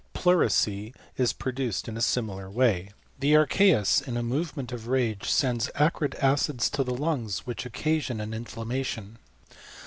Pleurisy 0.15 0.95
is 1.15 1.35
i 1.45 1.51
duced 1.51 1.87
in 1.87 1.95
a 1.95 2.01
similar 2.01 2.49
way. 2.49 2.89
The 3.19 3.35
archeus, 3.35 4.01
in 4.01 4.17
a 4.17 4.23
moved 4.23 4.71
of 4.73 4.87
rage, 4.87 5.29
sends 5.29 5.69
acrid 5.75 6.15
acids 6.15 6.71
to 6.71 6.83
the 6.83 6.95
lungs, 6.95 7.45
which 7.45 7.71
q| 7.71 7.99
sion 7.99 8.19
au 8.19 8.35
inflammation. 8.35 9.19